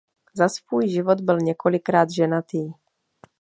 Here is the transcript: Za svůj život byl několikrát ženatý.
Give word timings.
Za 0.33 0.49
svůj 0.49 0.89
život 0.89 1.21
byl 1.21 1.39
několikrát 1.39 2.09
ženatý. 2.11 2.73